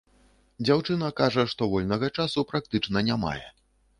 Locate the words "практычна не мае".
2.53-3.45